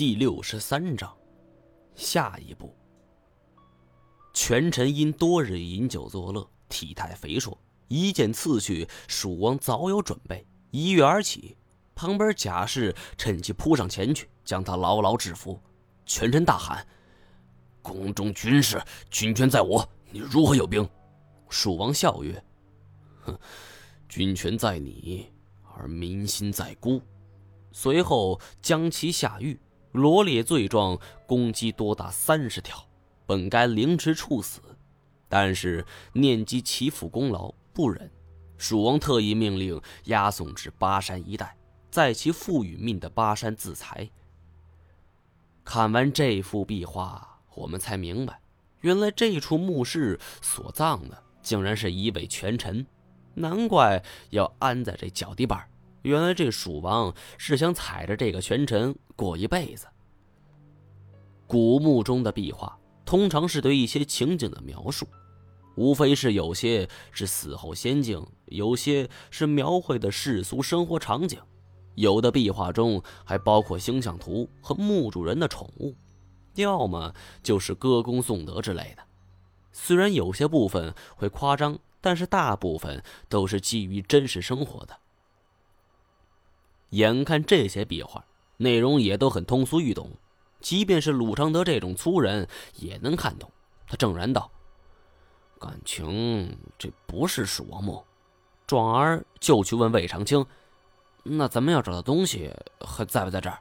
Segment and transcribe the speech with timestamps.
[0.00, 1.14] 第六十三章，
[1.94, 2.74] 下一步。
[4.32, 11.54] 权臣因多日饮酒作乐，体态肥硕，一见刺去，蜀王早有准备，一跃而起。
[11.94, 15.60] 旁边贾氏趁机扑上前去，将他牢牢制服。
[16.06, 16.88] 权臣大喊
[17.82, 20.88] ：“宫中军事，军权在我，你如何有兵？”
[21.50, 22.42] 蜀王笑曰
[23.20, 23.38] ：“哼，
[24.08, 25.30] 军权在你，
[25.76, 27.02] 而民心在孤。”
[27.70, 29.60] 随后将其下狱。
[29.92, 32.86] 罗列罪状，攻击多达三十条，
[33.26, 34.60] 本该凌迟处死，
[35.28, 38.10] 但是念及其父功劳，不忍。
[38.56, 41.56] 蜀王特意命令押送至巴山一带，
[41.90, 44.08] 在其父与命的巴山自裁。
[45.64, 48.40] 看完这幅壁画，我们才明白，
[48.80, 52.86] 原来这处墓室所葬的竟然是一位权臣，
[53.34, 55.66] 难怪要安在这脚底板。
[56.02, 59.86] 原来这蜀王是想踩着这个权臣过一辈子。
[61.46, 65.06] 古墓中的壁画通常是对一些情景的描述，
[65.74, 71.40] 无非是有些是死后仙境，有些是描绘的世俗生活场景，
[71.96, 75.94] 有的壁画中还包括星象图和墓主人的宠物，
[76.54, 79.02] 要么就是歌功颂德之类的。
[79.72, 84.96] 虽然有些部分会夸张，但是大部分都是基于真实生活的。
[86.90, 88.24] 眼看这些壁画，
[88.56, 90.10] 内容也都很通俗易懂，
[90.60, 93.50] 即便是鲁昌德这种粗人也能看懂。
[93.86, 94.50] 他正然道
[95.58, 98.04] ：“感情这不是蜀王墓。”
[98.66, 100.46] 转而就去问魏长青
[101.24, 103.58] ：“那咱们要找的东西还在不在这儿？”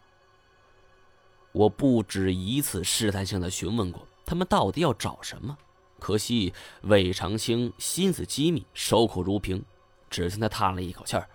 [1.52, 5.58] 我不止一次试探性的询问过他们到底要找什么，
[5.98, 9.64] 可惜魏长青心思机密，守口如瓶。
[10.12, 11.28] 只听他叹了一口气儿。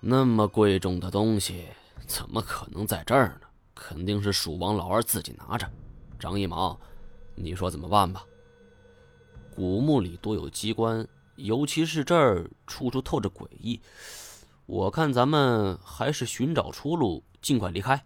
[0.00, 1.66] 那么贵重的东西，
[2.06, 3.48] 怎么可能在这儿呢？
[3.74, 5.68] 肯定是蜀王老二自己拿着。
[6.18, 6.78] 张一毛，
[7.34, 8.24] 你说怎么办吧？
[9.54, 13.80] 古墓里多有机关，尤其是这儿处处透着诡异。
[14.66, 18.04] 我看咱们还是寻找出路，尽快离开。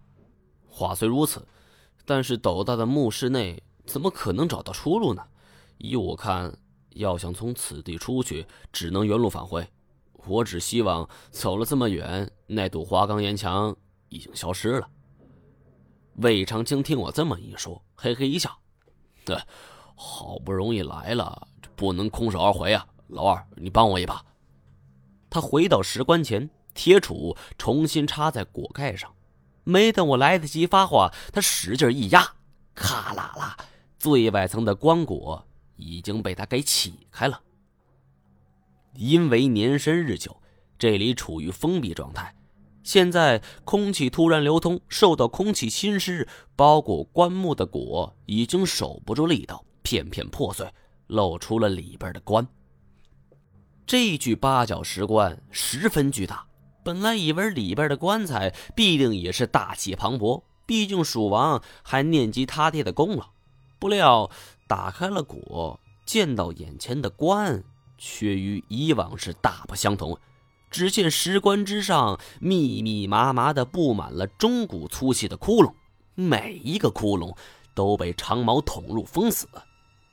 [0.67, 1.47] 话虽如此，
[2.07, 5.23] 但是斗大的墓室内怎么可能找到出路呢？
[5.77, 6.57] 依我看，
[6.91, 9.69] 要想从此地出去，只能原路返回。
[10.27, 13.77] 我只希望走了这么远，那堵花岗岩墙
[14.09, 14.89] 已经消失了。
[16.17, 18.57] 魏长青听我这么一说，嘿嘿一笑
[19.25, 19.37] ：“对，
[19.95, 22.87] 好不容易来了，不能空手而回啊！
[23.09, 24.25] 老二，你帮我一把。”
[25.31, 29.13] 他回到石棺前，铁杵重新插在果盖上。
[29.65, 32.35] 没等我来得及发话，他使劲一压，
[32.75, 33.57] 咔啦啦，
[33.99, 35.43] 最外层的棺椁
[35.77, 37.41] 已经被他给起开了。
[38.95, 40.37] 因为年深日久，
[40.79, 42.35] 这里处于封闭状态。
[42.83, 46.27] 现在空气突然流通，受到空气侵蚀，
[46.57, 50.69] 包裹棺木的果已经守不住力道，片片破碎，
[51.07, 52.47] 露出了里边的棺。
[53.87, 56.45] 这具八角石棺十分巨大，
[56.85, 63.31] 本来以为里边的棺材必定也是大气磅礴，毕竟蜀王还念及他爹的功劳。
[63.79, 64.29] 不料
[64.69, 67.63] 打开了果，见到眼前的棺。
[68.05, 70.19] 却与以往是大不相同。
[70.73, 75.73] 只见石棺之上密密麻麻的布满了中骨粗细的窟窿，
[76.17, 77.37] 每一个窟窿
[77.77, 79.47] 都被长矛捅入封死。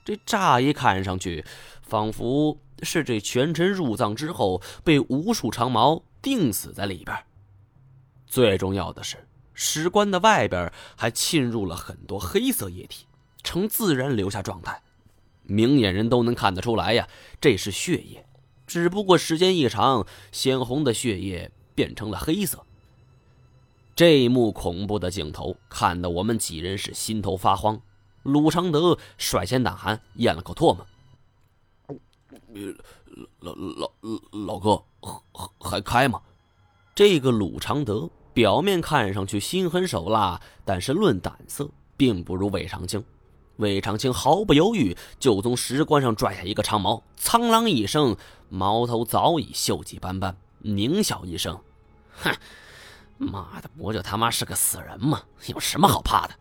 [0.05, 1.43] 这乍一看上去，
[1.81, 7.17] 仿佛是这权臣入葬之后被无数长矛钉死在里边。
[8.27, 13.07] 最重要的是，石棺的外边还浸入了很多黑色液体，
[13.43, 14.79] 呈自然流下状态。
[15.49, 17.07] 明眼人都能看得出来呀，
[17.41, 18.25] 这是血液，
[18.65, 22.63] 只不过时间一长，鲜红的血液变成了黑色。
[23.95, 27.81] 这一幕恐怖的镜头看得我们几人是心头发慌。
[28.23, 30.85] 鲁常德率先胆寒，咽了口唾沫
[33.39, 34.83] ：“老老老老哥，
[35.59, 36.21] 还开吗？”
[36.95, 43.03] 这个鲁常德表面看上去心狠手辣，但是论胆色，并不如魏长青。
[43.59, 48.15] 魏长青毫不犹豫，就从石棺上拽下一个长矛，苍啷一声，
[48.47, 50.35] 矛头早已锈迹斑斑。
[50.63, 51.59] 狞笑一声
[52.23, 52.33] ：“哼，
[53.17, 55.23] 妈的，不就他妈是个死人吗？
[55.47, 56.33] 有什么好怕的？”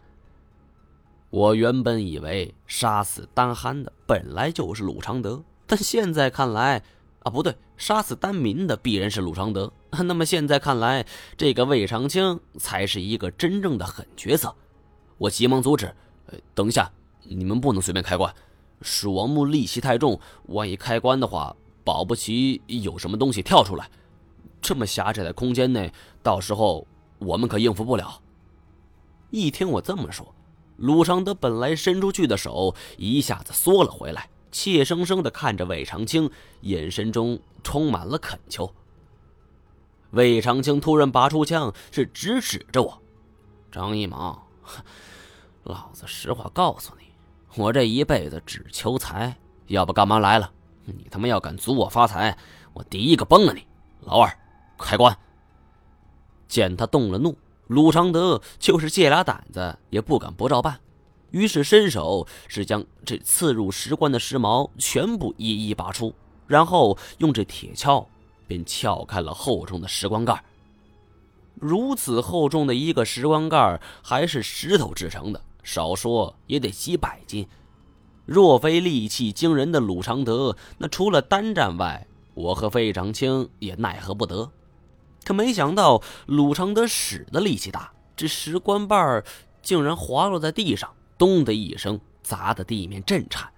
[1.30, 6.84] 我原本以为杀死丹憨的本来就是鲁常德，但现在看来，
[7.24, 9.72] 啊，不对，杀死丹民的必然是鲁常德。
[9.90, 11.04] 那么现在看来，
[11.36, 14.54] 这个魏长青才是一个真正的狠角色。
[15.16, 15.92] 我急忙阻止
[16.54, 16.88] ：“等一下。”
[17.28, 18.34] 你们不能随便开棺，
[18.82, 21.54] 蜀王墓戾气太重，万一开棺的话，
[21.84, 23.90] 保不齐有什么东西跳出来。
[24.60, 25.92] 这么狭窄的空间内，
[26.22, 26.86] 到时候
[27.18, 28.20] 我们可应付不了。
[29.30, 30.34] 一听我这么说，
[30.76, 36.30] 鲁长德本来伸出去的手一下子缩了回来，怯生生的看着魏长青，
[36.62, 38.72] 眼神中充满了恳求。
[40.12, 43.02] 魏长青突然拔出枪，是直指着我
[43.70, 44.46] ：“张一毛，
[45.64, 47.07] 老子实话告诉你，
[47.58, 50.48] 我这一辈子只求财，要不干嘛来了？
[50.84, 52.38] 你他妈要敢阻我发财，
[52.72, 53.66] 我第一个崩了你！
[54.02, 54.32] 老二，
[54.78, 55.18] 开棺！”
[56.46, 60.78] 见他动了怒，鲁长德就是借俩胆子也不敢不照办，
[61.32, 66.14] 于是伸手是将这刺入石棺的石矛全部一一拔出，
[66.46, 68.06] 然后用这铁锹。
[68.46, 70.42] 便撬开了厚重的石棺盖。
[71.56, 77.46] 如此厚重的一个石棺盖，还是石头制成的，少说也得几百斤。
[78.24, 84.50] 若非力气惊人的鲁长德，那除了单战外，我和费长青也奈何不得。
[85.24, 89.24] 可没想到鲁长德使的力气大，这石棺板
[89.62, 93.50] 竟然滑落在地上，咚的一声，砸得地面震颤，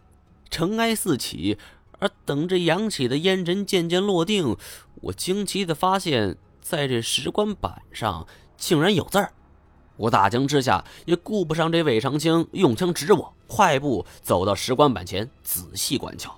[0.51, 1.59] 尘埃四起。
[1.99, 4.57] 而等着扬起的烟尘渐渐落定，
[5.03, 8.27] 我惊奇的发现，在这石棺板上
[8.57, 9.35] 竟然有字儿。
[10.01, 16.35] 我大惊之下，也顾不上这魏长青用枪指我，快步走到石棺板前，仔细观瞧。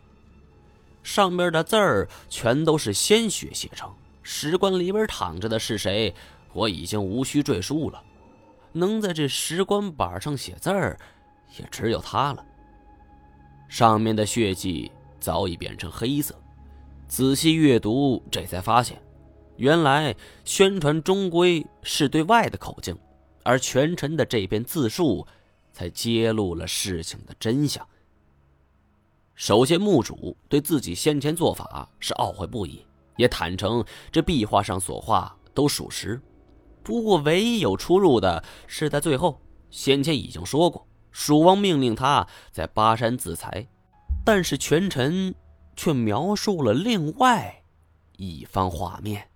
[1.05, 3.89] 上面的字儿全都是鲜血写成。
[4.25, 6.13] 石棺里边躺着的是谁，
[6.53, 8.03] 我已经无需赘述了。
[8.73, 10.99] 能在这石棺板上写字儿，
[11.57, 12.45] 也只有他了。
[13.69, 14.91] 上面的血迹。
[15.21, 16.35] 早已变成黑色。
[17.07, 19.01] 仔细阅读，这才发现，
[19.57, 22.99] 原来宣传中规是对外的口径，
[23.43, 25.27] 而权臣的这篇自述，
[25.73, 27.87] 才揭露了事情的真相。
[29.35, 32.85] 首先，墓主对自己先前做法是懊悔不已，
[33.17, 36.21] 也坦诚这壁画上所画都属实。
[36.83, 39.41] 不过，唯一有出入的是在最后，
[39.71, 43.67] 先前已经说过，蜀王命令他在巴山自裁。
[44.25, 45.35] 但是权臣
[45.75, 47.65] 却描述了另外
[48.19, 49.29] 一番画面。